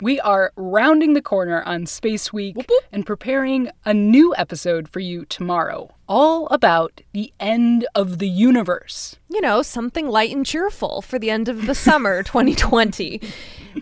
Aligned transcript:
We 0.00 0.18
are 0.20 0.52
rounding 0.56 1.14
the 1.14 1.22
corner 1.22 1.62
on 1.62 1.86
Space 1.86 2.32
Week 2.32 2.56
whoop, 2.56 2.66
whoop. 2.68 2.82
and 2.90 3.06
preparing 3.06 3.70
a 3.84 3.94
new 3.94 4.34
episode 4.36 4.88
for 4.88 4.98
you 4.98 5.24
tomorrow, 5.24 5.94
all 6.08 6.48
about 6.48 7.00
the 7.12 7.32
end 7.38 7.86
of 7.94 8.18
the 8.18 8.28
universe. 8.28 9.16
You 9.30 9.40
know, 9.40 9.62
something 9.62 10.08
light 10.08 10.34
and 10.34 10.44
cheerful 10.44 11.00
for 11.00 11.20
the 11.20 11.30
end 11.30 11.48
of 11.48 11.66
the 11.66 11.76
summer 11.76 12.22
2020. 12.24 13.20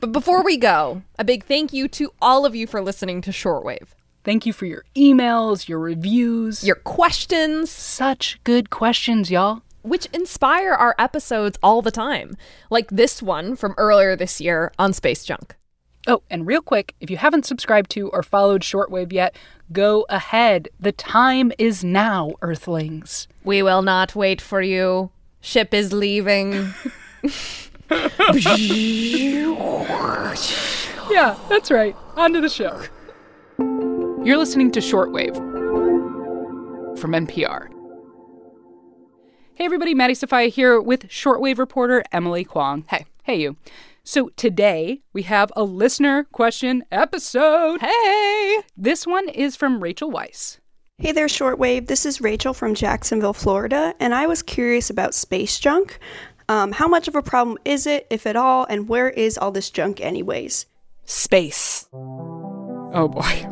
But 0.01 0.13
before 0.13 0.45
we 0.45 0.59
go, 0.59 1.01
a 1.19 1.25
big 1.25 1.45
thank 1.45 1.73
you 1.73 1.89
to 1.89 2.13
all 2.21 2.45
of 2.45 2.55
you 2.55 2.67
for 2.67 2.83
listening 2.83 3.23
to 3.23 3.31
Shortwave. 3.31 3.89
Thank 4.23 4.45
you 4.45 4.53
for 4.53 4.67
your 4.67 4.85
emails, 4.95 5.67
your 5.67 5.79
reviews, 5.79 6.63
your 6.63 6.77
questions. 6.77 7.71
Such 7.71 8.39
good 8.45 8.69
questions, 8.69 9.31
y'all 9.31 9.63
which 9.85 10.07
inspire 10.13 10.73
our 10.73 10.95
episodes 10.97 11.59
all 11.61 11.83
the 11.83 11.91
time, 11.91 12.37
like 12.71 12.89
this 12.91 13.21
one 13.21 13.57
from 13.57 13.75
earlier 13.77 14.15
this 14.15 14.41
year 14.41 14.71
on 14.79 14.93
space 14.93 15.25
junk. 15.25 15.57
Oh, 16.07 16.23
and 16.31 16.47
real 16.47 16.63
quick, 16.63 16.95
if 17.01 17.11
you 17.11 17.17
haven't 17.17 17.47
subscribed 17.47 17.91
to 17.91 18.09
or 18.11 18.23
followed 18.25 18.63
Shortwave 18.63 19.13
yet, 19.13 19.37
go 19.73 20.05
ahead. 20.09 20.69
The 20.81 20.91
time 20.91 21.53
is 21.59 21.85
now, 21.85 22.33
Earthlings. 22.43 23.29
We 23.45 23.63
will 23.63 23.83
not 23.83 24.17
wait 24.17 24.41
for 24.41 24.61
you. 24.61 25.11
Ship 25.41 25.73
is 25.73 25.93
leaving. 25.93 26.53
yeah, 31.11 31.37
that's 31.49 31.71
right. 31.71 31.95
On 32.17 32.33
to 32.33 32.41
the 32.41 32.49
show. 32.49 32.83
You're 34.25 34.39
listening 34.39 34.73
to 34.73 34.81
Shortwave 34.81 35.37
from 36.99 37.13
NPR. 37.13 37.69
Hey, 39.55 39.65
everybody, 39.67 39.95
Maddie 39.95 40.15
Sofia 40.15 40.49
here 40.49 40.81
with 40.81 41.09
Shortwave 41.09 41.59
reporter 41.59 42.03
Emily 42.11 42.43
Kwong. 42.43 42.85
Hey. 42.89 43.07
Hey, 43.25 43.41
you. 43.41 43.57
So 44.05 44.31
today 44.31 45.01
we 45.13 45.23
have 45.23 45.53
a 45.55 45.63
listener 45.63 46.25
question 46.25 46.83
episode. 46.91 47.81
Hey! 47.81 48.59
This 48.77 49.07
one 49.07 49.29
is 49.29 49.55
from 49.55 49.81
Rachel 49.81 50.11
Weiss. 50.11 50.59
Hey 50.99 51.13
there, 51.13 51.29
Shortwave. 51.29 51.87
This 51.87 52.05
is 52.05 52.21
Rachel 52.21 52.53
from 52.53 52.75
Jacksonville, 52.75 53.33
Florida, 53.33 53.95
and 54.01 54.13
I 54.13 54.27
was 54.27 54.43
curious 54.43 54.91
about 54.91 55.15
space 55.15 55.61
junk. 55.61 56.01
Um, 56.49 56.73
how 56.73 56.89
much 56.89 57.07
of 57.07 57.15
a 57.15 57.23
problem 57.23 57.59
is 57.65 57.87
it, 57.87 58.09
if 58.11 58.27
at 58.27 58.35
all, 58.35 58.67
and 58.69 58.89
where 58.89 59.09
is 59.09 59.39
all 59.39 59.53
this 59.53 59.71
junk, 59.71 60.01
anyways? 60.01 60.67
Space. 61.05 61.89
Oh 61.93 63.09
boy. 63.09 63.47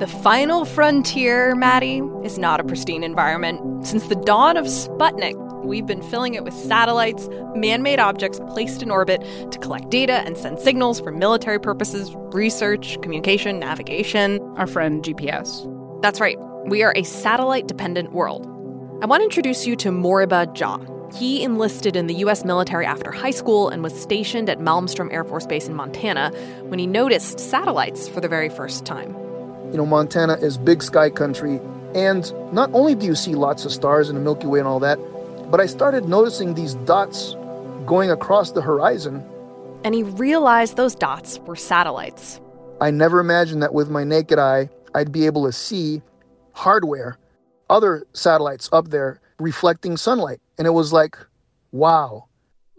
The 0.00 0.06
final 0.06 0.66
frontier, 0.66 1.54
Maddie, 1.54 2.02
is 2.22 2.38
not 2.38 2.60
a 2.60 2.64
pristine 2.64 3.02
environment. 3.02 3.86
Since 3.86 4.08
the 4.08 4.16
dawn 4.16 4.58
of 4.58 4.66
Sputnik, 4.66 5.34
we've 5.64 5.86
been 5.86 6.02
filling 6.02 6.34
it 6.34 6.44
with 6.44 6.54
satellites, 6.54 7.28
man 7.54 7.82
made 7.82 7.98
objects 7.98 8.40
placed 8.48 8.82
in 8.82 8.90
orbit 8.90 9.22
to 9.50 9.58
collect 9.58 9.90
data 9.90 10.22
and 10.26 10.36
send 10.36 10.58
signals 10.58 11.00
for 11.00 11.10
military 11.10 11.60
purposes, 11.60 12.14
research, 12.32 13.00
communication, 13.02 13.58
navigation. 13.58 14.40
Our 14.56 14.66
friend 14.66 15.02
GPS. 15.02 15.68
That's 16.02 16.20
right. 16.20 16.38
We 16.66 16.82
are 16.82 16.92
a 16.96 17.02
satellite 17.02 17.66
dependent 17.66 18.12
world. 18.12 18.46
I 19.02 19.06
want 19.06 19.20
to 19.20 19.24
introduce 19.24 19.66
you 19.66 19.76
to 19.76 19.90
Moriba 19.90 20.52
Jah. 20.54 20.78
He 21.18 21.42
enlisted 21.42 21.96
in 21.96 22.06
the 22.06 22.14
U.S. 22.14 22.44
military 22.44 22.86
after 22.86 23.10
high 23.10 23.32
school 23.32 23.68
and 23.68 23.82
was 23.82 24.00
stationed 24.00 24.48
at 24.48 24.58
Malmstrom 24.60 25.12
Air 25.12 25.24
Force 25.24 25.46
Base 25.46 25.66
in 25.66 25.74
Montana 25.74 26.30
when 26.68 26.78
he 26.78 26.86
noticed 26.86 27.38
satellites 27.38 28.08
for 28.08 28.20
the 28.20 28.28
very 28.28 28.48
first 28.48 28.86
time. 28.86 29.14
You 29.70 29.78
know, 29.78 29.86
Montana 29.86 30.34
is 30.34 30.56
big 30.56 30.82
sky 30.82 31.10
country, 31.10 31.60
and 31.94 32.32
not 32.52 32.70
only 32.72 32.94
do 32.94 33.06
you 33.06 33.14
see 33.14 33.34
lots 33.34 33.64
of 33.64 33.72
stars 33.72 34.08
in 34.08 34.14
the 34.14 34.20
Milky 34.20 34.46
Way 34.46 34.60
and 34.60 34.68
all 34.68 34.80
that, 34.80 34.98
but 35.52 35.60
I 35.60 35.66
started 35.66 36.08
noticing 36.08 36.54
these 36.54 36.76
dots 36.86 37.36
going 37.84 38.10
across 38.10 38.52
the 38.52 38.62
horizon. 38.62 39.22
And 39.84 39.94
he 39.94 40.02
realized 40.02 40.78
those 40.78 40.94
dots 40.94 41.40
were 41.40 41.56
satellites. 41.56 42.40
I 42.80 42.90
never 42.90 43.20
imagined 43.20 43.62
that 43.62 43.74
with 43.74 43.90
my 43.90 44.02
naked 44.02 44.38
eye, 44.38 44.70
I'd 44.94 45.12
be 45.12 45.26
able 45.26 45.44
to 45.44 45.52
see 45.52 46.00
hardware, 46.54 47.18
other 47.68 48.06
satellites 48.14 48.70
up 48.72 48.88
there 48.88 49.20
reflecting 49.38 49.98
sunlight. 49.98 50.40
And 50.56 50.66
it 50.66 50.70
was 50.70 50.90
like, 50.90 51.18
wow. 51.70 52.28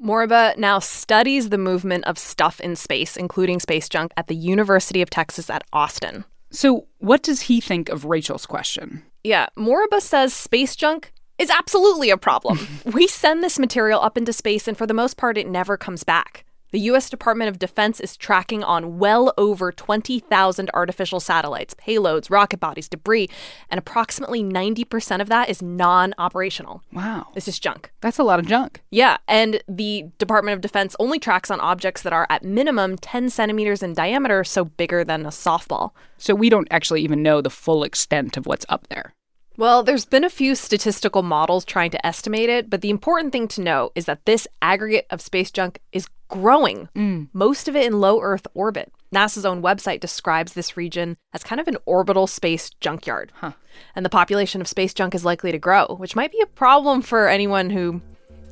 Moriba 0.04 0.58
now 0.58 0.80
studies 0.80 1.50
the 1.50 1.60
movement 1.60 2.06
of 2.06 2.18
stuff 2.18 2.60
in 2.60 2.76
space, 2.76 3.16
including 3.16 3.60
space 3.60 3.88
junk, 3.88 4.12
at 4.18 4.26
the 4.26 4.36
University 4.36 5.04
of 5.04 5.12
Texas 5.12 5.48
at 5.52 5.64
Austin. 5.74 6.26
So, 6.50 6.88
what 6.98 7.22
does 7.22 7.42
he 7.42 7.62
think 7.62 7.90
of 7.90 8.06
Rachel's 8.06 8.48
question? 8.48 9.04
Yeah, 9.24 9.46
Moriba 9.56 10.02
says 10.02 10.34
space 10.34 10.76
junk 10.76 11.14
is 11.38 11.50
absolutely 11.50 12.10
a 12.10 12.18
problem. 12.18 12.68
we 12.86 13.08
send 13.08 13.44
this 13.44 13.60
material 13.60 14.02
up 14.02 14.18
into 14.18 14.34
space, 14.34 14.68
and 14.68 14.78
for 14.78 14.88
the 14.88 14.94
most 14.94 15.18
part, 15.18 15.38
it 15.38 15.48
never 15.48 15.78
comes 15.78 16.04
back. 16.04 16.46
The 16.74 16.80
U.S. 16.80 17.08
Department 17.08 17.50
of 17.50 17.60
Defense 17.60 18.00
is 18.00 18.18
tracking 18.18 18.64
on 18.64 18.98
well 18.98 19.32
over 19.38 19.72
20,000 19.72 20.72
artificial 20.74 21.20
satellites, 21.20 21.76
payloads, 21.76 22.32
rocket 22.32 22.60
bodies, 22.60 22.90
debris, 22.90 23.30
and 23.70 23.78
approximately 23.78 24.44
90% 24.44 25.22
of 25.22 25.30
that 25.30 25.50
is 25.50 25.62
non 25.62 26.16
operational. 26.18 26.82
Wow. 26.92 27.28
This 27.36 27.48
is 27.48 27.60
junk. 27.60 27.92
That's 28.02 28.18
a 28.18 28.24
lot 28.24 28.40
of 28.40 28.48
junk. 28.48 28.82
Yeah. 28.90 29.18
And 29.28 29.62
the 29.68 30.06
Department 30.18 30.56
of 30.56 30.62
Defense 30.62 30.96
only 30.98 31.20
tracks 31.20 31.52
on 31.52 31.60
objects 31.60 32.02
that 32.02 32.12
are 32.12 32.26
at 32.32 32.44
minimum 32.44 32.98
10 32.98 33.30
centimeters 33.30 33.84
in 33.84 33.94
diameter, 33.94 34.44
so 34.44 34.66
bigger 34.66 35.04
than 35.04 35.28
a 35.28 35.30
softball. 35.30 35.92
So 36.18 36.34
we 36.34 36.50
don't 36.50 36.68
actually 36.72 37.02
even 37.02 37.22
know 37.22 37.40
the 37.40 37.52
full 37.52 37.84
extent 37.84 38.36
of 38.36 38.48
what's 38.48 38.66
up 38.68 38.88
there. 38.88 39.14
Well, 39.56 39.84
there's 39.84 40.06
been 40.06 40.24
a 40.24 40.30
few 40.30 40.56
statistical 40.56 41.22
models 41.22 41.64
trying 41.64 41.92
to 41.92 42.06
estimate 42.06 42.50
it, 42.50 42.70
but 42.70 42.82
the 42.82 42.90
important 42.90 43.32
thing 43.32 43.48
to 43.50 43.62
know 43.62 43.92
is 43.94 44.06
that 44.06 44.26
this 44.26 44.48
aggregate 44.62 45.06
of 45.12 45.22
space 45.22 45.52
junk 45.52 45.80
is 45.92 46.08
growing, 46.28 46.90
mm. 46.96 47.28
most 47.34 47.68
of 47.68 47.76
it 47.76 47.86
in 47.86 48.00
low 48.00 48.20
Earth 48.20 48.48
orbit. 48.56 48.92
NASA's 49.14 49.46
own 49.46 49.62
website 49.62 50.00
describes 50.00 50.54
this 50.54 50.76
region 50.76 51.18
as 51.34 51.44
kind 51.44 51.62
of 51.62 51.68
an 51.68 51.78
orbital 51.86 52.26
space 52.26 52.72
junkyard. 52.82 53.32
Huh. 53.36 53.52
And 53.96 54.04
the 54.04 54.10
population 54.10 54.60
of 54.60 54.68
space 54.68 54.94
junk 54.94 55.14
is 55.14 55.24
likely 55.24 55.52
to 55.52 55.60
grow, 55.60 55.86
which 56.00 56.16
might 56.16 56.32
be 56.32 56.42
a 56.42 56.48
problem 56.48 57.04
for 57.04 57.28
anyone 57.30 57.70
who, 57.70 58.02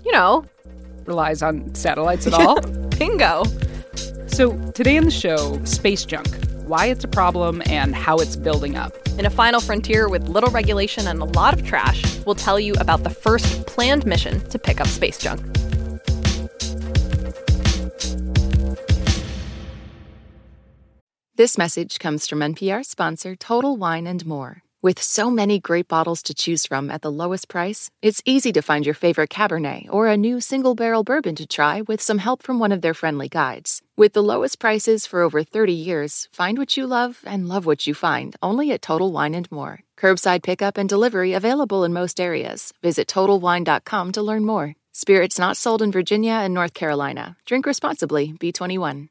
you 0.06 0.12
know, 0.12 0.46
relies 1.06 1.42
on 1.42 1.74
satellites 1.74 2.28
at 2.28 2.34
all. 2.36 2.62
Bingo. 3.00 3.44
So, 4.28 4.56
today 4.72 4.98
in 4.98 5.06
the 5.06 5.12
show, 5.12 5.60
space 5.66 6.06
junk 6.06 6.51
why 6.72 6.86
it's 6.86 7.04
a 7.04 7.08
problem, 7.08 7.62
and 7.66 7.94
how 7.94 8.16
it's 8.16 8.38
building 8.38 8.78
up. 8.78 8.94
In 9.20 9.26
a 9.26 9.30
final 9.30 9.60
frontier 9.60 10.08
with 10.08 10.30
little 10.30 10.50
regulation 10.52 11.06
and 11.06 11.22
a 11.22 11.26
lot 11.26 11.54
of 11.54 11.66
trash, 11.66 12.02
we'll 12.26 12.34
tell 12.34 12.58
you 12.58 12.74
about 12.76 13.04
the 13.04 13.10
first 13.10 13.68
planned 13.68 14.06
mission 14.06 14.40
to 14.50 14.58
pick 14.58 14.80
up 14.80 14.88
space 14.88 15.18
junk. 15.18 15.42
This 21.36 21.58
message 21.58 22.00
comes 22.00 22.26
from 22.26 22.40
NPR 22.40 22.86
sponsor 22.86 23.36
Total 23.36 23.76
Wine 23.76 24.08
and 24.08 24.26
More. 24.26 24.64
With 24.84 25.00
so 25.00 25.30
many 25.30 25.60
great 25.60 25.88
bottles 25.88 26.24
to 26.24 26.34
choose 26.34 26.66
from 26.66 26.90
at 26.90 27.04
the 27.04 27.12
lowest 27.12 27.48
price, 27.48 27.92
it's 28.02 28.24
easy 28.26 28.52
to 28.54 28.64
find 28.64 28.84
your 28.84 28.96
favorite 28.96 29.30
Cabernet 29.30 29.86
or 29.92 30.08
a 30.08 30.18
new 30.18 30.42
single 30.42 30.74
barrel 30.74 31.04
bourbon 31.04 31.36
to 31.36 31.46
try 31.46 31.82
with 31.82 32.02
some 32.02 32.18
help 32.18 32.42
from 32.42 32.58
one 32.58 32.72
of 32.72 32.82
their 32.82 32.96
friendly 32.96 33.30
guides. 33.30 33.84
With 33.96 34.14
the 34.14 34.24
lowest 34.24 34.58
prices 34.58 35.06
for 35.06 35.22
over 35.22 35.44
30 35.44 35.72
years, 35.72 36.28
find 36.32 36.58
what 36.58 36.76
you 36.78 36.88
love 36.88 37.22
and 37.28 37.48
love 37.48 37.68
what 37.68 37.86
you 37.86 37.94
find 37.94 38.36
only 38.42 38.72
at 38.72 38.82
Total 38.82 39.12
Wine 39.12 39.36
and 39.36 39.52
More. 39.52 39.82
Curbside 40.00 40.42
pickup 40.42 40.80
and 40.80 40.90
delivery 40.90 41.34
available 41.34 41.84
in 41.84 41.94
most 41.94 42.20
areas. 42.20 42.74
Visit 42.82 43.08
TotalWine.com 43.08 44.12
to 44.14 44.22
learn 44.24 44.46
more. 44.48 44.74
Spirits 44.92 45.38
not 45.38 45.58
sold 45.58 45.84
in 45.84 45.92
Virginia 45.92 46.42
and 46.42 46.56
North 46.56 46.74
Carolina. 46.74 47.38
Drink 47.46 47.68
responsibly, 47.68 48.34
B21. 48.34 49.10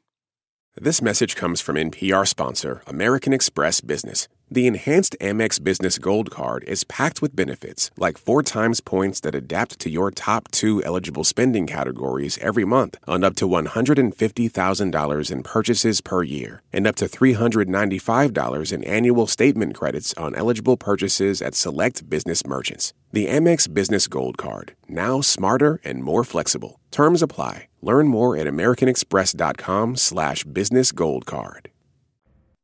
This 0.75 1.01
message 1.01 1.37
comes 1.37 1.61
from 1.61 1.77
NPR 1.77 2.27
sponsor 2.27 2.81
American 2.87 3.31
Express 3.31 3.79
Business. 3.79 4.27
The 4.53 4.67
enhanced 4.67 5.15
Amex 5.21 5.63
Business 5.63 5.97
Gold 5.97 6.29
Card 6.29 6.65
is 6.65 6.83
packed 6.83 7.21
with 7.21 7.33
benefits 7.33 7.89
like 7.95 8.17
four 8.17 8.43
times 8.43 8.81
points 8.81 9.21
that 9.21 9.33
adapt 9.33 9.79
to 9.79 9.89
your 9.89 10.11
top 10.11 10.51
two 10.51 10.83
eligible 10.83 11.23
spending 11.23 11.65
categories 11.65 12.37
every 12.39 12.65
month 12.65 12.97
on 13.07 13.23
up 13.23 13.37
to 13.37 13.47
$150,000 13.47 15.31
in 15.31 15.43
purchases 15.43 16.01
per 16.01 16.23
year 16.23 16.61
and 16.73 16.85
up 16.85 16.97
to 16.97 17.05
$395 17.05 18.73
in 18.73 18.83
annual 18.83 19.25
statement 19.25 19.73
credits 19.73 20.13
on 20.15 20.35
eligible 20.35 20.75
purchases 20.75 21.41
at 21.41 21.55
select 21.55 22.09
business 22.09 22.45
merchants. 22.45 22.93
The 23.13 23.27
Amex 23.27 23.73
Business 23.73 24.05
Gold 24.07 24.37
Card, 24.37 24.75
now 24.89 25.21
smarter 25.21 25.79
and 25.85 26.03
more 26.03 26.25
flexible. 26.25 26.81
Terms 26.91 27.21
apply. 27.21 27.69
Learn 27.81 28.09
more 28.09 28.35
at 28.35 28.47
americanexpress.com 28.47 29.95
slash 29.95 30.43
business 30.43 30.91
gold 30.91 31.25
card. 31.25 31.69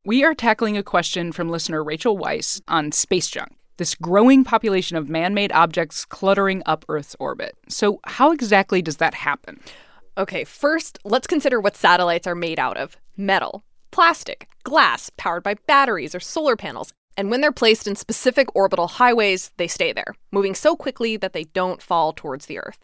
We 0.08 0.24
are 0.24 0.32
tackling 0.32 0.78
a 0.78 0.82
question 0.82 1.32
from 1.32 1.50
listener 1.50 1.84
Rachel 1.84 2.16
Weiss 2.16 2.62
on 2.66 2.92
space 2.92 3.28
junk, 3.28 3.52
this 3.76 3.94
growing 3.94 4.42
population 4.42 4.96
of 4.96 5.10
man 5.10 5.34
made 5.34 5.52
objects 5.52 6.06
cluttering 6.06 6.62
up 6.64 6.86
Earth's 6.88 7.14
orbit. 7.20 7.54
So, 7.68 8.00
how 8.04 8.32
exactly 8.32 8.80
does 8.80 8.96
that 8.96 9.12
happen? 9.12 9.60
Okay, 10.16 10.44
first, 10.44 10.98
let's 11.04 11.26
consider 11.26 11.60
what 11.60 11.76
satellites 11.76 12.26
are 12.26 12.34
made 12.34 12.58
out 12.58 12.78
of 12.78 12.96
metal, 13.18 13.64
plastic, 13.90 14.48
glass, 14.64 15.10
powered 15.18 15.42
by 15.42 15.56
batteries 15.66 16.14
or 16.14 16.20
solar 16.20 16.56
panels. 16.56 16.90
And 17.18 17.30
when 17.30 17.42
they're 17.42 17.52
placed 17.52 17.86
in 17.86 17.94
specific 17.94 18.48
orbital 18.56 18.88
highways, 18.88 19.50
they 19.58 19.68
stay 19.68 19.92
there, 19.92 20.14
moving 20.32 20.54
so 20.54 20.74
quickly 20.74 21.18
that 21.18 21.34
they 21.34 21.44
don't 21.44 21.82
fall 21.82 22.14
towards 22.14 22.46
the 22.46 22.58
Earth. 22.58 22.78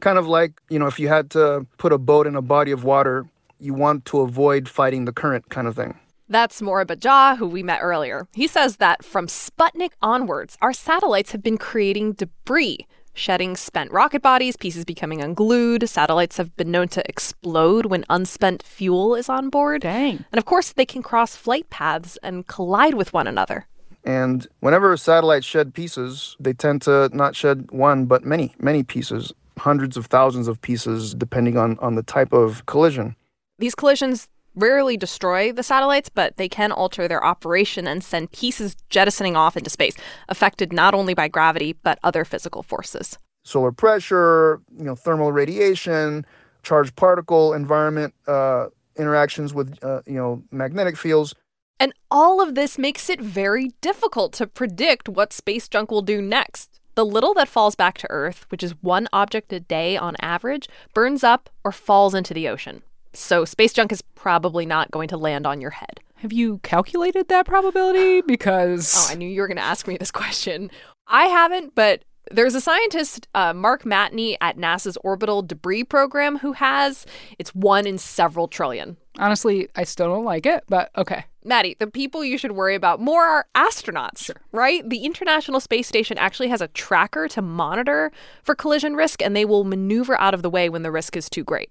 Kind 0.00 0.18
of 0.18 0.26
like, 0.26 0.60
you 0.68 0.78
know, 0.78 0.88
if 0.88 1.00
you 1.00 1.08
had 1.08 1.30
to 1.30 1.66
put 1.78 1.94
a 1.94 1.98
boat 1.98 2.26
in 2.26 2.36
a 2.36 2.42
body 2.42 2.70
of 2.70 2.84
water, 2.84 3.24
you 3.58 3.72
want 3.72 4.04
to 4.04 4.20
avoid 4.20 4.68
fighting 4.68 5.06
the 5.06 5.12
current 5.14 5.48
kind 5.48 5.66
of 5.66 5.74
thing. 5.74 5.98
That's 6.28 6.60
Moriba 6.60 6.98
Jah, 6.98 7.36
who 7.36 7.46
we 7.46 7.62
met 7.62 7.80
earlier. 7.82 8.26
He 8.34 8.48
says 8.48 8.78
that 8.78 9.04
from 9.04 9.28
Sputnik 9.28 9.92
onwards, 10.02 10.58
our 10.60 10.72
satellites 10.72 11.30
have 11.30 11.42
been 11.42 11.56
creating 11.56 12.14
debris, 12.14 12.86
shedding 13.14 13.56
spent 13.56 13.92
rocket 13.92 14.22
bodies, 14.22 14.56
pieces 14.56 14.84
becoming 14.84 15.22
unglued. 15.22 15.88
Satellites 15.88 16.36
have 16.36 16.56
been 16.56 16.72
known 16.72 16.88
to 16.88 17.08
explode 17.08 17.86
when 17.86 18.04
unspent 18.10 18.64
fuel 18.64 19.14
is 19.14 19.28
on 19.28 19.50
board. 19.50 19.82
Dang. 19.82 20.24
And 20.32 20.38
of 20.38 20.44
course, 20.44 20.72
they 20.72 20.84
can 20.84 21.00
cross 21.00 21.36
flight 21.36 21.70
paths 21.70 22.18
and 22.24 22.46
collide 22.48 22.94
with 22.94 23.12
one 23.12 23.28
another. 23.28 23.66
And 24.02 24.48
whenever 24.60 24.96
satellites 24.96 25.46
shed 25.46 25.74
pieces, 25.74 26.36
they 26.40 26.52
tend 26.52 26.82
to 26.82 27.08
not 27.12 27.36
shed 27.36 27.70
one, 27.70 28.06
but 28.06 28.24
many, 28.24 28.54
many 28.58 28.82
pieces, 28.82 29.32
hundreds 29.58 29.96
of 29.96 30.06
thousands 30.06 30.48
of 30.48 30.60
pieces, 30.60 31.14
depending 31.14 31.56
on, 31.56 31.78
on 31.78 31.94
the 31.94 32.02
type 32.02 32.32
of 32.32 32.66
collision. 32.66 33.14
These 33.58 33.74
collisions 33.74 34.28
rarely 34.56 34.96
destroy 34.96 35.52
the 35.52 35.62
satellites, 35.62 36.08
but 36.08 36.36
they 36.36 36.48
can 36.48 36.72
alter 36.72 37.06
their 37.06 37.24
operation 37.24 37.86
and 37.86 38.02
send 38.02 38.32
pieces 38.32 38.74
jettisoning 38.90 39.36
off 39.36 39.56
into 39.56 39.70
space, 39.70 39.94
affected 40.28 40.72
not 40.72 40.94
only 40.94 41.14
by 41.14 41.28
gravity, 41.28 41.74
but 41.82 41.98
other 42.02 42.24
physical 42.24 42.62
forces. 42.62 43.18
Solar 43.44 43.70
pressure, 43.70 44.60
you 44.76 44.84
know, 44.84 44.96
thermal 44.96 45.30
radiation, 45.30 46.26
charged 46.62 46.96
particle 46.96 47.52
environment 47.52 48.12
uh, 48.26 48.66
interactions 48.96 49.54
with, 49.54 49.78
uh, 49.84 50.00
you 50.06 50.14
know, 50.14 50.42
magnetic 50.50 50.96
fields. 50.96 51.34
And 51.78 51.92
all 52.10 52.40
of 52.40 52.54
this 52.54 52.78
makes 52.78 53.10
it 53.10 53.20
very 53.20 53.72
difficult 53.80 54.32
to 54.34 54.46
predict 54.46 55.08
what 55.08 55.32
space 55.32 55.68
junk 55.68 55.90
will 55.90 56.02
do 56.02 56.22
next. 56.22 56.80
The 56.94 57.04
little 57.04 57.34
that 57.34 57.48
falls 57.48 57.74
back 57.74 57.98
to 57.98 58.10
Earth, 58.10 58.46
which 58.48 58.62
is 58.62 58.74
one 58.80 59.06
object 59.12 59.52
a 59.52 59.60
day 59.60 59.98
on 59.98 60.16
average, 60.20 60.66
burns 60.94 61.22
up 61.22 61.50
or 61.62 61.70
falls 61.70 62.14
into 62.14 62.32
the 62.32 62.48
ocean. 62.48 62.82
So 63.16 63.44
space 63.44 63.72
junk 63.72 63.92
is 63.92 64.02
probably 64.14 64.66
not 64.66 64.90
going 64.90 65.08
to 65.08 65.16
land 65.16 65.46
on 65.46 65.60
your 65.60 65.70
head. 65.70 66.00
Have 66.16 66.32
you 66.32 66.58
calculated 66.58 67.28
that 67.28 67.46
probability? 67.46 68.20
Because. 68.26 68.94
Oh, 68.96 69.12
I 69.12 69.14
knew 69.16 69.28
you 69.28 69.40
were 69.40 69.48
going 69.48 69.56
to 69.56 69.62
ask 69.62 69.86
me 69.88 69.96
this 69.96 70.10
question. 70.10 70.70
I 71.06 71.26
haven't, 71.26 71.74
but 71.74 72.04
there's 72.30 72.54
a 72.56 72.60
scientist, 72.60 73.28
uh, 73.34 73.52
Mark 73.54 73.84
Matney, 73.84 74.36
at 74.40 74.56
NASA's 74.56 74.98
Orbital 75.04 75.42
Debris 75.42 75.84
Program 75.84 76.38
who 76.38 76.52
has. 76.52 77.06
It's 77.38 77.54
one 77.54 77.86
in 77.86 77.98
several 77.98 78.48
trillion. 78.48 78.96
Honestly, 79.18 79.68
I 79.76 79.84
still 79.84 80.08
don't 80.08 80.24
like 80.24 80.44
it, 80.44 80.64
but 80.68 80.90
okay. 80.96 81.24
Maddie, 81.44 81.76
the 81.78 81.86
people 81.86 82.24
you 82.24 82.36
should 82.36 82.52
worry 82.52 82.74
about 82.74 83.00
more 83.00 83.22
are 83.22 83.46
astronauts, 83.54 84.24
Sure. 84.24 84.36
right? 84.52 84.86
The 84.88 85.04
International 85.04 85.60
Space 85.60 85.86
Station 85.86 86.18
actually 86.18 86.48
has 86.48 86.60
a 86.60 86.68
tracker 86.68 87.28
to 87.28 87.40
monitor 87.40 88.10
for 88.42 88.54
collision 88.56 88.94
risk, 88.96 89.22
and 89.22 89.34
they 89.36 89.44
will 89.44 89.62
maneuver 89.64 90.20
out 90.20 90.34
of 90.34 90.42
the 90.42 90.50
way 90.50 90.68
when 90.68 90.82
the 90.82 90.90
risk 90.90 91.16
is 91.16 91.30
too 91.30 91.44
great. 91.44 91.70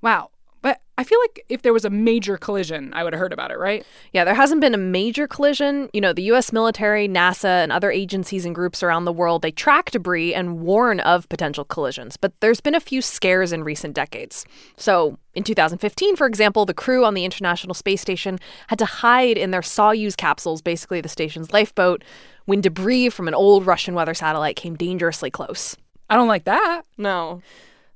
Wow. 0.00 0.30
But 0.62 0.80
I 0.98 1.04
feel 1.04 1.18
like 1.20 1.44
if 1.48 1.62
there 1.62 1.72
was 1.72 1.86
a 1.86 1.90
major 1.90 2.36
collision, 2.36 2.92
I 2.92 3.02
would 3.04 3.14
have 3.14 3.20
heard 3.20 3.32
about 3.32 3.50
it, 3.50 3.58
right? 3.58 3.86
Yeah, 4.12 4.24
there 4.24 4.34
hasn't 4.34 4.60
been 4.60 4.74
a 4.74 4.78
major 4.78 5.26
collision. 5.26 5.88
You 5.94 6.00
know, 6.00 6.12
the 6.12 6.22
US 6.32 6.52
military, 6.52 7.08
NASA, 7.08 7.62
and 7.62 7.72
other 7.72 7.90
agencies 7.90 8.44
and 8.44 8.54
groups 8.54 8.82
around 8.82 9.06
the 9.06 9.12
world, 9.12 9.40
they 9.40 9.50
track 9.50 9.90
debris 9.90 10.34
and 10.34 10.60
warn 10.60 11.00
of 11.00 11.28
potential 11.30 11.64
collisions. 11.64 12.18
But 12.18 12.38
there's 12.40 12.60
been 12.60 12.74
a 12.74 12.80
few 12.80 13.00
scares 13.00 13.52
in 13.52 13.64
recent 13.64 13.94
decades. 13.94 14.44
So, 14.76 15.18
in 15.34 15.44
2015, 15.44 16.16
for 16.16 16.26
example, 16.26 16.66
the 16.66 16.74
crew 16.74 17.04
on 17.04 17.14
the 17.14 17.24
International 17.24 17.72
Space 17.72 18.00
Station 18.00 18.38
had 18.66 18.78
to 18.80 18.84
hide 18.84 19.38
in 19.38 19.52
their 19.52 19.60
Soyuz 19.60 20.16
capsules, 20.16 20.60
basically 20.60 21.00
the 21.00 21.08
station's 21.08 21.52
lifeboat, 21.52 22.04
when 22.44 22.60
debris 22.60 23.08
from 23.10 23.28
an 23.28 23.34
old 23.34 23.64
Russian 23.64 23.94
weather 23.94 24.12
satellite 24.12 24.56
came 24.56 24.74
dangerously 24.74 25.30
close. 25.30 25.76
I 26.10 26.16
don't 26.16 26.28
like 26.28 26.44
that. 26.44 26.82
No. 26.98 27.40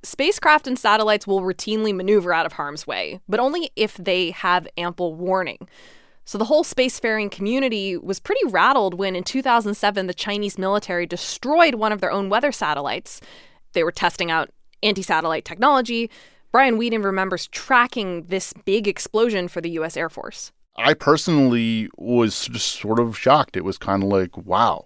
Spacecraft 0.05 0.67
and 0.67 0.77
satellites 0.77 1.25
will 1.25 1.41
routinely 1.41 1.93
maneuver 1.93 2.31
out 2.31 2.45
of 2.45 2.53
harm's 2.53 2.85
way, 2.85 3.19
but 3.27 3.39
only 3.39 3.71
if 3.75 3.97
they 3.97 4.29
have 4.31 4.67
ample 4.77 5.15
warning. 5.15 5.67
So 6.25 6.37
the 6.37 6.45
whole 6.45 6.63
spacefaring 6.63 7.31
community 7.31 7.97
was 7.97 8.19
pretty 8.19 8.47
rattled 8.49 8.93
when 8.93 9.15
in 9.15 9.23
2007 9.23 10.05
the 10.05 10.13
Chinese 10.13 10.59
military 10.59 11.07
destroyed 11.07 11.75
one 11.75 11.91
of 11.91 12.01
their 12.01 12.11
own 12.11 12.29
weather 12.29 12.51
satellites. 12.51 13.19
They 13.73 13.83
were 13.83 13.91
testing 13.91 14.29
out 14.29 14.51
anti 14.83 15.01
satellite 15.01 15.43
technology. 15.43 16.11
Brian 16.51 16.77
Weeden 16.77 17.03
remembers 17.03 17.47
tracking 17.47 18.23
this 18.27 18.53
big 18.63 18.87
explosion 18.87 19.47
for 19.47 19.59
the 19.59 19.71
US 19.71 19.97
Air 19.97 20.09
Force. 20.09 20.51
I 20.77 20.93
personally 20.93 21.89
was 21.97 22.47
just 22.47 22.79
sort 22.79 22.99
of 22.99 23.17
shocked. 23.17 23.57
It 23.57 23.63
was 23.63 23.79
kind 23.79 24.03
of 24.03 24.09
like, 24.09 24.37
wow. 24.37 24.85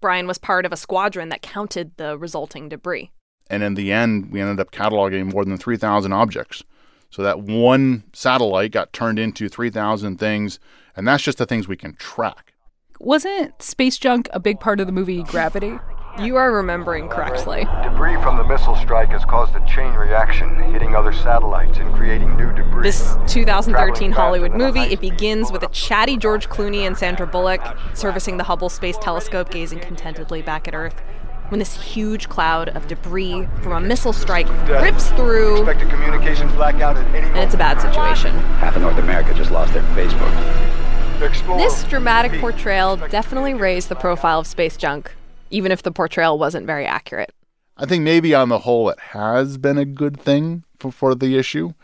Brian 0.00 0.26
was 0.26 0.38
part 0.38 0.64
of 0.64 0.72
a 0.72 0.76
squadron 0.76 1.28
that 1.28 1.42
counted 1.42 1.92
the 1.98 2.16
resulting 2.16 2.70
debris. 2.70 3.10
And 3.48 3.62
in 3.62 3.74
the 3.74 3.92
end, 3.92 4.32
we 4.32 4.40
ended 4.40 4.60
up 4.60 4.70
cataloging 4.70 5.32
more 5.32 5.44
than 5.44 5.56
3,000 5.56 6.12
objects. 6.12 6.64
So 7.10 7.22
that 7.22 7.40
one 7.40 8.04
satellite 8.12 8.72
got 8.72 8.92
turned 8.92 9.18
into 9.18 9.48
3,000 9.48 10.18
things, 10.18 10.58
and 10.96 11.06
that's 11.06 11.22
just 11.22 11.38
the 11.38 11.46
things 11.46 11.68
we 11.68 11.76
can 11.76 11.94
track. 11.94 12.52
Wasn't 12.98 13.60
space 13.62 13.98
junk 13.98 14.28
a 14.32 14.40
big 14.40 14.58
part 14.58 14.80
of 14.80 14.86
the 14.86 14.92
movie 14.92 15.22
Gravity? 15.22 15.78
You 16.18 16.36
are 16.36 16.50
remembering 16.50 17.10
correctly. 17.10 17.66
Debris 17.82 18.16
from 18.22 18.38
the 18.38 18.44
missile 18.44 18.74
strike 18.76 19.10
has 19.10 19.22
caused 19.26 19.54
a 19.54 19.60
chain 19.66 19.92
reaction, 19.92 20.72
hitting 20.72 20.96
other 20.96 21.12
satellites 21.12 21.76
and 21.76 21.94
creating 21.94 22.34
new 22.38 22.54
debris. 22.54 22.82
This 22.82 23.16
2013 23.26 24.12
Hollywood 24.12 24.54
movie, 24.54 24.80
it 24.80 25.02
begins 25.02 25.52
with 25.52 25.62
a 25.62 25.68
chatty 25.68 26.16
George 26.16 26.48
Clooney 26.48 26.86
and 26.86 26.96
Sandra 26.96 27.26
Bullock 27.26 27.60
servicing 27.92 28.38
the 28.38 28.44
Hubble 28.44 28.70
Space 28.70 28.96
Telescope, 28.96 29.50
gazing 29.50 29.80
contentedly 29.80 30.40
back 30.40 30.66
at 30.66 30.74
Earth. 30.74 31.02
When 31.48 31.60
this 31.60 31.80
huge 31.80 32.28
cloud 32.28 32.70
of 32.70 32.88
debris 32.88 33.46
from 33.62 33.72
a 33.72 33.80
missile 33.80 34.12
strike 34.12 34.48
rips 34.68 35.10
through, 35.10 35.58
Expect 35.58 35.82
a 35.82 35.86
communications 35.86 36.52
blackout 36.52 36.96
at 36.96 37.06
any 37.14 37.28
and 37.28 37.38
it's 37.38 37.54
a 37.54 37.58
bad 37.58 37.80
situation. 37.80 38.34
Half 38.58 38.74
of 38.74 38.82
North 38.82 38.98
America 38.98 39.32
just 39.32 39.52
lost 39.52 39.72
their 39.72 39.84
Facebook. 39.94 41.22
Explore. 41.22 41.58
This 41.58 41.84
dramatic 41.84 42.40
portrayal 42.40 42.96
definitely 42.96 43.54
raised 43.54 43.88
the 43.88 43.94
profile 43.94 44.40
of 44.40 44.46
space 44.48 44.76
junk, 44.76 45.14
even 45.50 45.70
if 45.70 45.82
the 45.82 45.92
portrayal 45.92 46.36
wasn't 46.36 46.66
very 46.66 46.84
accurate. 46.84 47.32
I 47.76 47.86
think 47.86 48.02
maybe 48.02 48.34
on 48.34 48.48
the 48.48 48.58
whole, 48.58 48.88
it 48.90 48.98
has 48.98 49.56
been 49.56 49.78
a 49.78 49.84
good 49.84 50.20
thing 50.20 50.64
for, 50.80 50.90
for 50.90 51.14
the 51.14 51.38
issue, 51.38 51.74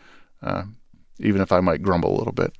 uh, 0.41 0.63
even 1.19 1.41
if 1.41 1.53
I 1.53 1.61
might 1.61 1.81
grumble 1.81 2.13
a 2.13 2.17
little 2.17 2.33
bit. 2.33 2.51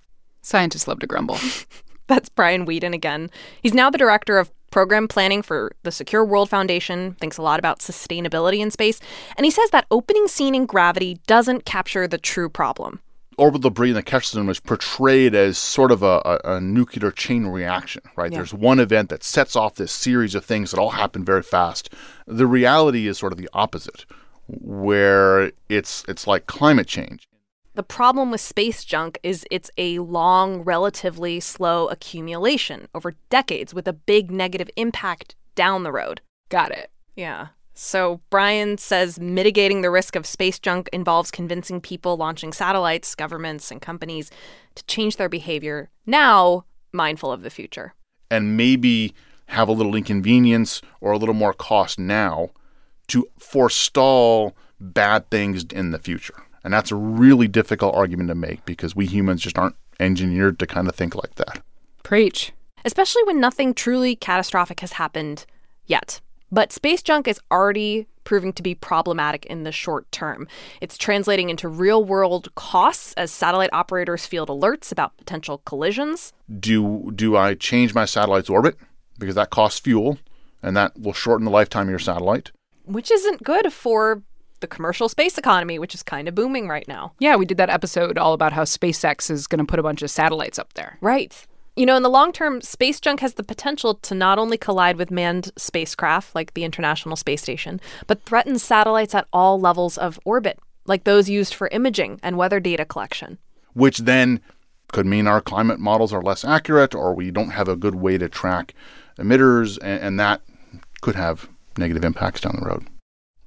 Scientists 0.42 0.88
love 0.88 1.00
to 1.00 1.08
grumble. 1.08 1.38
That's 2.08 2.30
Brian 2.30 2.66
Weeden 2.66 2.94
again. 2.94 3.30
He's 3.62 3.74
now 3.74 3.90
the 3.90 3.98
director 3.98 4.38
of 4.38 4.52
program 4.74 5.08
planning 5.08 5.44
for 5.44 5.72
the 5.84 5.92
Secure 5.92 6.26
World 6.26 6.50
Foundation, 6.50 7.14
thinks 7.22 7.38
a 7.38 7.44
lot 7.44 7.60
about 7.60 7.78
sustainability 7.80 8.58
in 8.58 8.72
space, 8.72 9.00
and 9.38 9.46
he 9.46 9.52
says 9.52 9.70
that 9.70 9.86
opening 9.92 10.28
scene 10.28 10.56
in 10.56 10.66
Gravity 10.66 11.20
doesn't 11.28 11.64
capture 11.64 12.08
the 12.08 12.18
true 12.18 12.50
problem. 12.50 13.00
orbital 13.38 13.70
debris 13.70 13.90
in 13.90 13.96
the 13.96 14.04
catch 14.04 14.26
system 14.26 14.50
is 14.50 14.60
portrayed 14.60 15.36
as 15.36 15.58
sort 15.58 15.92
of 15.92 16.04
a, 16.04 16.22
a, 16.26 16.56
a 16.56 16.62
nuclear 16.62 17.12
chain 17.12 17.46
reaction, 17.48 18.02
right? 18.16 18.32
Yeah. 18.32 18.40
There's 18.40 18.54
one 18.54 18.80
event 18.80 19.10
that 19.10 19.24
sets 19.24 19.56
off 19.56 19.76
this 19.76 19.92
series 19.92 20.36
of 20.36 20.46
things 20.46 20.72
that 20.72 20.80
all 20.80 20.92
happen 20.92 21.24
very 21.24 21.44
fast. 21.44 21.94
The 22.26 22.48
reality 22.48 23.08
is 23.08 23.18
sort 23.18 23.32
of 23.32 23.38
the 23.38 23.50
opposite, 23.54 24.06
where 24.48 25.52
it's 25.70 26.04
it's 26.08 26.28
like 26.28 26.48
climate 26.48 26.88
change. 26.88 27.28
The 27.76 27.84
problem 27.84 28.30
with 28.30 28.42
space 28.42 28.84
junk 28.86 29.20
is 29.24 29.46
it's 29.50 29.72
a 29.78 29.98
long, 30.00 30.62
relatively 30.62 31.40
slow 31.40 31.88
accumulation 31.88 32.88
over 32.94 33.16
decades 33.32 33.74
with 33.74 33.88
a 33.88 33.94
big 33.94 34.30
negative 34.30 34.70
impact 34.76 35.36
down 35.56 35.84
the 35.84 35.92
road. 35.92 36.22
Got 36.50 36.72
it. 36.72 36.92
Yeah. 37.16 37.48
So 37.74 38.22
Brian 38.30 38.78
says 38.78 39.20
mitigating 39.20 39.82
the 39.82 39.90
risk 39.90 40.16
of 40.16 40.28
space 40.28 40.60
junk 40.60 40.88
involves 40.94 41.32
convincing 41.32 41.82
people 41.82 42.16
launching 42.16 42.54
satellites, 42.54 43.16
governments, 43.16 43.72
and 43.72 43.82
companies 43.82 44.30
to 44.76 44.84
change 44.86 45.16
their 45.16 45.30
behavior 45.30 45.90
now, 46.06 46.66
mindful 46.92 47.32
of 47.32 47.42
the 47.42 47.50
future. 47.50 47.94
and 48.30 48.56
maybe 48.58 49.14
have 49.48 49.68
a 49.68 49.72
little 49.72 49.96
inconvenience 49.96 50.82
or 51.02 51.12
a 51.12 51.18
little 51.18 51.36
more 51.36 51.54
cost 51.54 52.00
now 52.00 52.50
to 53.08 53.28
forestall 53.38 54.56
bad 54.80 55.30
things 55.30 55.64
in 55.66 55.92
the 55.92 56.00
future. 56.00 56.44
And 56.64 56.74
that's 56.74 56.92
a 56.92 56.96
really 56.96 57.48
difficult 57.48 57.96
argument 57.96 58.30
to 58.30 58.36
make 58.36 58.66
because 58.66 58.96
we 58.96 59.06
humans 59.06 59.42
just 59.42 59.58
aren't 59.58 59.76
engineered 60.00 60.60
to 60.60 60.68
kind 60.68 60.88
of 60.88 60.96
think 60.96 61.16
like 61.16 61.36
that. 61.36 61.62
Preach. 62.04 62.52
especially 62.86 63.24
when 63.24 63.40
nothing 63.40 63.74
truly 63.74 64.16
catastrophic 64.16 64.80
has 64.82 64.94
happened 64.94 65.46
yet. 65.86 66.20
But 66.52 66.72
space 66.72 67.02
junk 67.02 67.28
is 67.28 67.40
already 67.50 68.08
proving 68.26 68.54
to 68.54 68.64
be 68.64 68.76
problematic 68.76 69.46
in 69.48 69.64
the 69.64 69.72
short 69.72 70.10
term. 70.12 70.48
It's 70.82 70.98
translating 70.98 71.50
into 71.50 71.68
real 71.68 72.04
world 72.04 72.54
costs 72.56 73.14
as 73.14 73.32
satellite 73.32 73.72
operators 73.74 74.26
field 74.26 74.50
alerts 74.50 74.92
about 74.92 75.18
potential 75.18 75.60
collisions. 75.66 76.32
Do 76.60 77.12
do 77.16 77.36
I 77.36 77.56
change 77.56 77.94
my 77.94 78.06
satellite's 78.06 78.50
orbit 78.50 78.78
because 79.18 79.36
that 79.36 79.50
costs 79.50 79.80
fuel 79.80 80.18
and 80.62 80.76
that 80.78 80.98
will 81.00 81.14
shorten 81.14 81.46
the 81.46 81.52
lifetime 81.52 81.88
of 81.88 81.90
your 81.90 82.00
satellite? 82.00 82.52
which 82.86 83.10
isn't 83.10 83.44
good 83.44 83.72
for 83.72 84.24
the 84.64 84.68
commercial 84.68 85.10
space 85.10 85.38
economy, 85.38 85.78
which 85.78 85.94
is 85.94 86.02
kind 86.02 86.28
of 86.28 86.34
booming 86.34 86.70
right 86.70 86.88
now. 86.88 87.14
Yeah, 87.20 87.36
we 87.36 87.46
did 87.46 87.58
that 87.58 87.70
episode 87.70 88.18
all 88.18 88.34
about 88.34 88.54
how 88.54 88.64
SpaceX 88.64 89.30
is 89.30 89.46
going 89.46 89.60
to 89.60 89.70
put 89.70 89.78
a 89.78 89.84
bunch 89.84 90.02
of 90.02 90.10
satellites 90.10 90.58
up 90.58 90.74
there. 90.74 90.98
Right. 91.02 91.46
You 91.76 91.86
know, 91.86 91.98
in 91.98 92.04
the 92.04 92.10
long 92.10 92.32
term, 92.32 92.62
space 92.62 93.00
junk 93.02 93.20
has 93.20 93.34
the 93.34 93.44
potential 93.44 93.96
to 93.96 94.16
not 94.16 94.40
only 94.40 94.58
collide 94.58 94.96
with 94.96 95.12
manned 95.12 95.52
spacecraft 95.58 96.34
like 96.34 96.54
the 96.54 96.64
International 96.64 97.16
Space 97.16 97.42
Station, 97.42 97.82
but 98.08 98.24
threaten 98.24 98.58
satellites 98.58 99.14
at 99.14 99.28
all 99.34 99.60
levels 99.60 99.98
of 99.98 100.18
orbit, 100.24 100.60
like 100.86 101.04
those 101.04 101.30
used 101.30 101.54
for 101.54 101.68
imaging 101.70 102.20
and 102.24 102.38
weather 102.38 102.60
data 102.60 102.86
collection. 102.86 103.38
Which 103.74 104.00
then 104.00 104.40
could 104.94 105.06
mean 105.06 105.28
our 105.28 105.42
climate 105.42 105.80
models 105.80 106.14
are 106.14 106.22
less 106.22 106.46
accurate 106.46 106.96
or 106.96 107.14
we 107.14 107.32
don't 107.32 107.50
have 107.50 107.68
a 107.68 107.76
good 107.76 107.96
way 107.96 108.18
to 108.18 108.30
track 108.30 108.74
emitters, 109.18 109.78
and, 109.82 110.02
and 110.02 110.20
that 110.20 110.42
could 111.02 111.16
have 111.16 111.50
negative 111.78 112.06
impacts 112.06 112.42
down 112.42 112.58
the 112.60 112.66
road. 112.66 112.88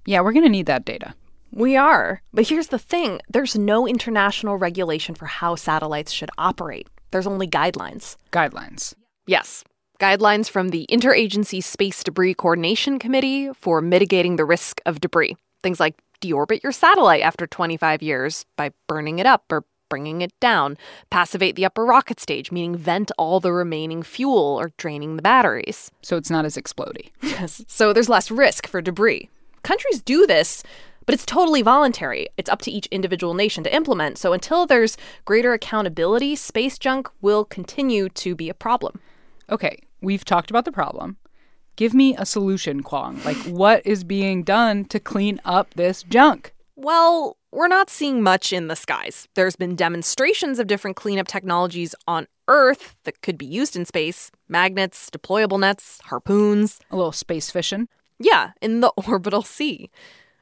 Yeah, 0.07 0.21
we're 0.21 0.33
going 0.33 0.45
to 0.45 0.51
need 0.51 0.67
that 0.67 0.85
data. 0.85 1.15
We 1.53 1.77
are. 1.77 2.23
But 2.33 2.49
here's 2.49 2.69
the 2.69 2.79
thing 2.79 3.21
there's 3.29 3.57
no 3.57 3.87
international 3.87 4.57
regulation 4.57 5.15
for 5.15 5.27
how 5.27 5.55
satellites 5.55 6.13
should 6.13 6.31
operate, 6.39 6.89
there's 7.11 7.27
only 7.27 7.47
guidelines. 7.47 8.17
Guidelines. 8.33 8.95
Yes. 9.27 9.65
Guidelines 10.01 10.51
from 10.51 10.69
the 10.69 10.87
Interagency 10.91 11.63
Space 11.63 12.05
Debris 12.05 12.35
Coordination 12.35 12.99
Committee 12.99 13.51
for 13.55 13.81
mitigating 13.81 14.37
the 14.37 14.45
risk 14.45 14.81
of 14.85 15.01
debris. 15.01 15.37
Things 15.63 15.81
like 15.81 15.95
deorbit 16.21 16.63
your 16.63 16.73
satellite 16.73 17.23
after 17.23 17.47
25 17.47 18.03
years 18.03 18.45
by 18.57 18.73
burning 18.87 19.19
it 19.19 19.27
up 19.27 19.45
or 19.51 19.65
bringing 19.89 20.21
it 20.21 20.39
down, 20.41 20.77
passivate 21.11 21.57
the 21.57 21.65
upper 21.65 21.85
rocket 21.85 22.21
stage, 22.21 22.53
meaning 22.53 22.77
vent 22.77 23.11
all 23.17 23.41
the 23.41 23.53
remaining 23.53 24.03
fuel 24.03 24.59
or 24.61 24.73
draining 24.77 25.17
the 25.17 25.23
batteries. 25.23 25.91
So 26.03 26.17
it's 26.17 26.31
not 26.31 26.45
as 26.45 26.57
explody. 26.57 27.11
Yes. 27.23 27.65
So 27.69 27.93
there's 27.93 28.09
less 28.09 28.31
risk 28.31 28.67
for 28.67 28.81
debris. 28.81 29.29
Countries 29.67 30.01
do 30.01 30.29
this, 30.29 30.63
but 31.07 31.13
it's 31.13 31.27
totally 31.27 31.61
voluntary. 31.61 32.29
It's 32.37 32.49
up 32.49 32.63
to 32.63 32.71
each 32.71 32.87
individual 32.93 33.35
nation 33.35 33.65
to 33.65 33.75
implement. 33.75 34.17
So 34.17 34.33
until 34.33 34.65
there's 34.65 34.97
greater 35.25 35.53
accountability, 35.55 36.37
space 36.37 36.79
junk 36.79 37.09
will 37.21 37.45
continue 37.45 38.09
to 38.11 38.37
be 38.37 38.49
a 38.49 38.55
problem. 38.55 39.01
Okay, 39.51 39.81
we've 40.01 40.25
talked 40.25 40.51
about 40.51 40.67
the 40.67 40.71
problem. 40.71 41.17
Give 41.75 41.95
me 41.95 42.15
a 42.17 42.25
solution, 42.25 42.85
Kwong. 42.85 43.21
Like, 43.25 43.39
what 43.39 43.85
is 43.85 44.05
being 44.05 44.45
done 44.45 44.85
to 44.85 45.01
clean 45.01 45.41
up 45.45 45.75
this 45.75 46.05
junk? 46.05 46.55
Well, 46.77 47.37
we're 47.51 47.67
not 47.67 47.91
seeing 47.91 48.23
much 48.23 48.53
in 48.53 48.69
the 48.69 48.77
skies. 48.77 49.27
There's 49.35 49.57
been 49.57 49.75
demonstrations 49.75 50.61
of 50.61 50.69
different 50.69 50.97
cleanup 50.97 51.27
technologies 51.27 51.93
on 52.07 52.29
Earth 52.47 52.97
that 53.03 53.21
could 53.21 53.37
be 53.37 53.47
used 53.47 53.75
in 53.75 53.85
space 53.85 54.31
magnets, 54.49 55.11
deployable 55.11 55.59
nets, 55.59 55.99
harpoons. 56.05 56.79
A 56.93 56.95
little 56.95 57.11
space 57.11 57.51
fishing. 57.51 57.89
Yeah, 58.19 58.53
in 58.61 58.81
the 58.81 58.93
orbital 59.09 59.43
sea. 59.43 59.91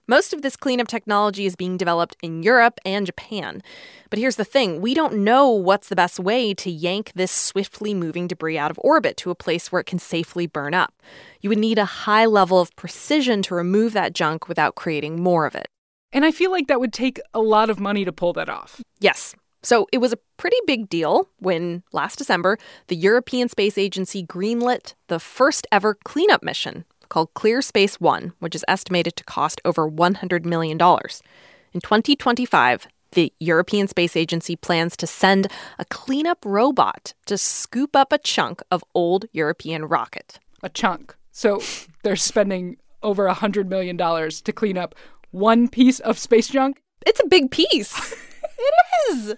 Most 0.06 0.34
of 0.34 0.42
this 0.42 0.54
cleanup 0.54 0.86
technology 0.86 1.46
is 1.46 1.56
being 1.56 1.78
developed 1.78 2.16
in 2.20 2.42
Europe 2.42 2.78
and 2.84 3.06
Japan. 3.06 3.62
But 4.10 4.18
here's 4.18 4.36
the 4.36 4.44
thing 4.44 4.82
we 4.82 4.92
don't 4.92 5.24
know 5.24 5.48
what's 5.48 5.88
the 5.88 5.96
best 5.96 6.20
way 6.20 6.52
to 6.54 6.70
yank 6.70 7.12
this 7.14 7.32
swiftly 7.32 7.94
moving 7.94 8.26
debris 8.26 8.58
out 8.58 8.70
of 8.70 8.78
orbit 8.82 9.16
to 9.18 9.30
a 9.30 9.34
place 9.34 9.72
where 9.72 9.80
it 9.80 9.86
can 9.86 9.98
safely 9.98 10.46
burn 10.46 10.74
up. 10.74 10.92
You 11.40 11.48
would 11.48 11.58
need 11.58 11.78
a 11.78 11.86
high 11.86 12.26
level 12.26 12.60
of 12.60 12.74
precision 12.76 13.40
to 13.42 13.54
remove 13.54 13.94
that 13.94 14.14
junk 14.14 14.46
without 14.46 14.74
creating 14.74 15.22
more 15.22 15.46
of 15.46 15.54
it. 15.54 15.68
And 16.12 16.24
I 16.24 16.32
feel 16.32 16.50
like 16.50 16.68
that 16.68 16.80
would 16.80 16.92
take 16.92 17.18
a 17.32 17.40
lot 17.40 17.70
of 17.70 17.80
money 17.80 18.04
to 18.04 18.12
pull 18.12 18.34
that 18.34 18.50
off. 18.50 18.82
Yes. 19.00 19.34
So 19.62 19.88
it 19.90 19.98
was 19.98 20.12
a 20.12 20.18
pretty 20.36 20.58
big 20.66 20.90
deal 20.90 21.30
when 21.38 21.82
last 21.92 22.18
December 22.18 22.58
the 22.88 22.96
European 22.96 23.48
Space 23.48 23.78
Agency 23.78 24.22
greenlit 24.22 24.92
the 25.08 25.18
first 25.18 25.66
ever 25.72 25.94
cleanup 26.04 26.42
mission 26.42 26.84
called 27.14 27.32
Clear 27.34 27.62
Space 27.62 28.00
One, 28.00 28.32
which 28.40 28.56
is 28.56 28.64
estimated 28.66 29.14
to 29.14 29.22
cost 29.22 29.60
over 29.64 29.88
$100 29.88 30.44
million. 30.44 30.72
In 30.72 31.80
2025, 31.80 32.88
the 33.12 33.32
European 33.38 33.86
Space 33.86 34.16
Agency 34.16 34.56
plans 34.56 34.96
to 34.96 35.06
send 35.06 35.46
a 35.78 35.84
cleanup 35.84 36.44
robot 36.44 37.14
to 37.26 37.38
scoop 37.38 37.94
up 37.94 38.12
a 38.12 38.18
chunk 38.18 38.62
of 38.72 38.82
old 38.96 39.26
European 39.30 39.84
rocket. 39.84 40.40
A 40.64 40.68
chunk. 40.68 41.14
So 41.30 41.62
they're 42.02 42.16
spending 42.16 42.78
over 43.04 43.28
$100 43.28 43.68
million 43.68 43.96
to 43.96 44.52
clean 44.52 44.76
up 44.76 44.96
one 45.30 45.68
piece 45.68 46.00
of 46.00 46.18
space 46.18 46.48
junk? 46.48 46.82
It's 47.06 47.20
a 47.20 47.28
big 47.28 47.52
piece. 47.52 48.12
it 48.58 48.74
is. 49.12 49.36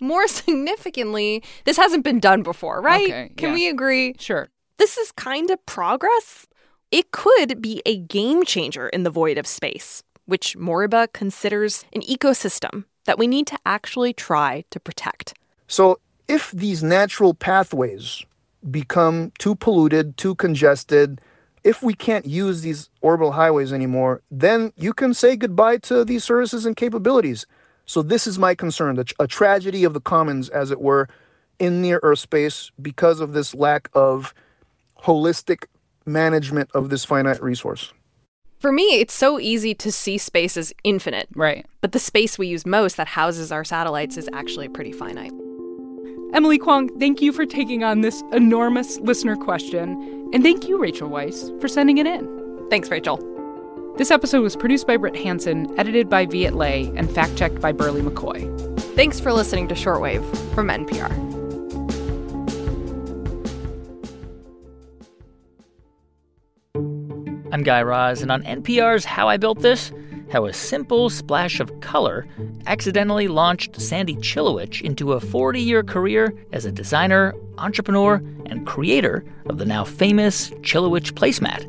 More 0.00 0.28
significantly, 0.28 1.42
this 1.64 1.78
hasn't 1.78 2.04
been 2.04 2.20
done 2.20 2.42
before, 2.42 2.82
right? 2.82 3.08
Okay, 3.08 3.32
Can 3.38 3.48
yeah. 3.48 3.54
we 3.54 3.68
agree? 3.68 4.16
Sure. 4.18 4.50
This 4.76 4.98
is 4.98 5.12
kind 5.12 5.48
of 5.48 5.64
progress. 5.64 6.46
It 6.96 7.10
could 7.10 7.60
be 7.60 7.82
a 7.84 7.98
game 7.98 8.42
changer 8.42 8.88
in 8.88 9.02
the 9.02 9.10
void 9.10 9.36
of 9.36 9.46
space, 9.46 10.02
which 10.24 10.56
Moriba 10.56 11.12
considers 11.12 11.84
an 11.92 12.00
ecosystem 12.00 12.84
that 13.04 13.18
we 13.18 13.26
need 13.26 13.46
to 13.48 13.58
actually 13.66 14.14
try 14.14 14.64
to 14.70 14.80
protect. 14.80 15.34
So, 15.68 16.00
if 16.26 16.52
these 16.52 16.82
natural 16.82 17.34
pathways 17.34 18.24
become 18.70 19.30
too 19.38 19.56
polluted, 19.56 20.16
too 20.16 20.36
congested, 20.36 21.20
if 21.64 21.82
we 21.82 21.92
can't 21.92 22.24
use 22.24 22.62
these 22.62 22.88
orbital 23.02 23.32
highways 23.32 23.74
anymore, 23.74 24.22
then 24.30 24.72
you 24.74 24.94
can 24.94 25.12
say 25.12 25.36
goodbye 25.36 25.76
to 25.88 26.02
these 26.02 26.24
services 26.24 26.64
and 26.64 26.76
capabilities. 26.76 27.44
So, 27.84 28.00
this 28.00 28.26
is 28.26 28.38
my 28.38 28.54
concern 28.54 28.98
a, 29.18 29.26
tragedy 29.26 29.84
of 29.84 29.92
the 29.92 30.00
commons, 30.00 30.48
as 30.48 30.70
it 30.70 30.80
were, 30.80 31.10
in 31.58 31.82
near 31.82 32.00
Earth 32.02 32.20
space 32.20 32.70
because 32.80 33.20
of 33.20 33.34
this 33.34 33.54
lack 33.54 33.90
of 33.92 34.32
holistic 35.02 35.66
management 36.06 36.70
of 36.74 36.88
this 36.88 37.04
finite 37.04 37.42
resource. 37.42 37.92
For 38.58 38.72
me, 38.72 39.00
it's 39.00 39.14
so 39.14 39.38
easy 39.38 39.74
to 39.74 39.92
see 39.92 40.16
space 40.16 40.56
as 40.56 40.72
infinite. 40.82 41.28
Right. 41.34 41.66
But 41.82 41.92
the 41.92 41.98
space 41.98 42.38
we 42.38 42.46
use 42.46 42.64
most 42.64 42.96
that 42.96 43.08
houses 43.08 43.52
our 43.52 43.64
satellites 43.64 44.16
is 44.16 44.28
actually 44.32 44.68
pretty 44.68 44.92
finite. 44.92 45.32
Emily 46.32 46.58
Kwong, 46.58 46.88
thank 46.98 47.20
you 47.22 47.32
for 47.32 47.46
taking 47.46 47.84
on 47.84 48.00
this 48.00 48.22
enormous 48.32 48.98
listener 49.00 49.36
question. 49.36 50.30
And 50.32 50.42
thank 50.42 50.68
you, 50.68 50.78
Rachel 50.78 51.08
Weiss, 51.08 51.50
for 51.60 51.68
sending 51.68 51.98
it 51.98 52.06
in. 52.06 52.66
Thanks, 52.70 52.90
Rachel. 52.90 53.18
This 53.96 54.10
episode 54.10 54.42
was 54.42 54.56
produced 54.56 54.86
by 54.86 54.96
Britt 54.96 55.16
Hanson, 55.16 55.72
edited 55.78 56.10
by 56.10 56.26
Viet 56.26 56.54
Le, 56.54 56.92
and 56.96 57.10
fact 57.10 57.36
checked 57.36 57.60
by 57.60 57.72
Berly 57.72 58.02
McCoy. 58.02 58.80
Thanks 58.94 59.20
for 59.20 59.32
listening 59.32 59.68
to 59.68 59.74
Shortwave 59.74 60.24
from 60.54 60.68
NPR. 60.68 61.25
I'm 67.56 67.62
Guy 67.62 67.80
Raz, 67.80 68.20
and 68.20 68.30
on 68.30 68.42
NPR's 68.42 69.06
How 69.06 69.30
I 69.30 69.38
Built 69.38 69.60
This, 69.60 69.90
how 70.30 70.44
a 70.44 70.52
simple 70.52 71.08
splash 71.08 71.58
of 71.58 71.80
color 71.80 72.26
accidentally 72.66 73.28
launched 73.28 73.80
Sandy 73.80 74.14
Chilewich 74.16 74.82
into 74.82 75.14
a 75.14 75.20
40 75.20 75.58
year 75.58 75.82
career 75.82 76.34
as 76.52 76.66
a 76.66 76.70
designer, 76.70 77.34
entrepreneur, 77.56 78.16
and 78.44 78.66
creator 78.66 79.24
of 79.46 79.56
the 79.56 79.64
now 79.64 79.84
famous 79.84 80.50
Chilowich 80.60 81.12
placemat. 81.12 81.64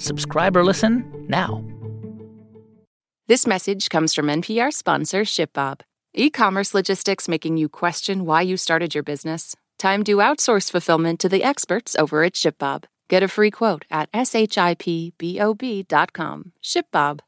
Subscribe 0.00 0.56
or 0.56 0.64
listen 0.64 1.04
now. 1.28 1.62
This 3.26 3.46
message 3.46 3.90
comes 3.90 4.14
from 4.14 4.28
NPR 4.28 4.72
sponsor 4.72 5.20
ShipBob. 5.20 5.82
E 6.14 6.30
commerce 6.30 6.72
logistics 6.72 7.28
making 7.28 7.58
you 7.58 7.68
question 7.68 8.24
why 8.24 8.40
you 8.40 8.56
started 8.56 8.94
your 8.94 9.04
business? 9.04 9.54
Time 9.78 10.02
to 10.04 10.16
outsource 10.16 10.70
fulfillment 10.70 11.20
to 11.20 11.28
the 11.28 11.44
experts 11.44 11.94
over 11.94 12.24
at 12.24 12.32
ShipBob. 12.32 12.84
Get 13.08 13.22
a 13.22 13.28
free 13.28 13.50
quote 13.50 13.84
at 13.90 14.10
shipbob.com. 14.12 14.52
ShipBob. 16.62 17.20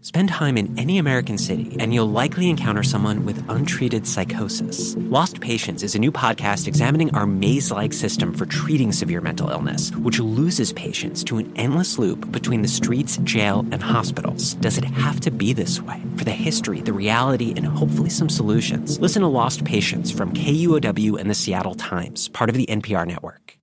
Spend 0.00 0.28
time 0.28 0.56
in 0.56 0.78
any 0.78 0.98
American 0.98 1.36
city, 1.36 1.76
and 1.80 1.92
you'll 1.92 2.06
likely 2.06 2.48
encounter 2.48 2.84
someone 2.84 3.26
with 3.26 3.44
untreated 3.50 4.06
psychosis. 4.06 4.94
Lost 4.96 5.40
Patients 5.40 5.82
is 5.82 5.96
a 5.96 5.98
new 5.98 6.12
podcast 6.12 6.68
examining 6.68 7.12
our 7.16 7.26
maze 7.26 7.72
like 7.72 7.92
system 7.92 8.32
for 8.32 8.46
treating 8.46 8.92
severe 8.92 9.20
mental 9.20 9.50
illness, 9.50 9.90
which 9.96 10.20
loses 10.20 10.72
patients 10.72 11.24
to 11.24 11.38
an 11.38 11.52
endless 11.56 11.98
loop 11.98 12.30
between 12.30 12.62
the 12.62 12.68
streets, 12.68 13.16
jail, 13.24 13.66
and 13.72 13.82
hospitals. 13.82 14.54
Does 14.54 14.78
it 14.78 14.84
have 14.84 15.18
to 15.18 15.32
be 15.32 15.52
this 15.52 15.82
way? 15.82 16.00
For 16.16 16.22
the 16.22 16.30
history, 16.30 16.80
the 16.80 16.92
reality, 16.92 17.52
and 17.56 17.66
hopefully 17.66 18.10
some 18.10 18.28
solutions, 18.28 19.00
listen 19.00 19.22
to 19.22 19.28
Lost 19.28 19.64
Patients 19.64 20.12
from 20.12 20.32
KUOW 20.32 21.18
and 21.18 21.28
the 21.28 21.34
Seattle 21.34 21.74
Times, 21.74 22.28
part 22.28 22.48
of 22.48 22.54
the 22.54 22.66
NPR 22.66 23.04
network. 23.04 23.48